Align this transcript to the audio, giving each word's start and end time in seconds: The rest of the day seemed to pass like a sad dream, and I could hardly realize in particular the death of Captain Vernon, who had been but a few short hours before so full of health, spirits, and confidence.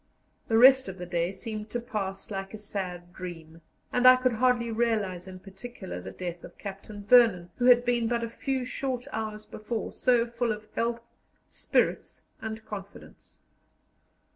The 0.47 0.57
rest 0.57 0.87
of 0.87 0.97
the 0.97 1.05
day 1.05 1.31
seemed 1.31 1.69
to 1.69 1.79
pass 1.79 2.31
like 2.31 2.55
a 2.55 2.57
sad 2.57 3.13
dream, 3.13 3.61
and 3.93 4.07
I 4.07 4.15
could 4.15 4.33
hardly 4.33 4.71
realize 4.71 5.27
in 5.27 5.37
particular 5.37 6.01
the 6.01 6.09
death 6.09 6.43
of 6.43 6.57
Captain 6.57 7.03
Vernon, 7.05 7.51
who 7.57 7.65
had 7.65 7.85
been 7.85 8.07
but 8.07 8.23
a 8.23 8.27
few 8.31 8.65
short 8.65 9.05
hours 9.11 9.45
before 9.45 9.91
so 9.93 10.25
full 10.25 10.51
of 10.51 10.67
health, 10.73 11.01
spirits, 11.47 12.23
and 12.41 12.65
confidence. 12.65 13.41